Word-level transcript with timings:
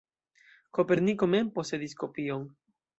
Koperniko 0.79 1.29
mem 1.37 1.55
posedis 1.61 1.97
kopion. 2.05 2.53